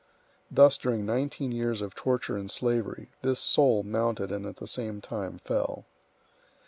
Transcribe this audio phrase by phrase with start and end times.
[0.49, 4.99] Thus during nineteen years of torture and slavery, this soul mounted and at the same
[4.99, 5.85] time fell.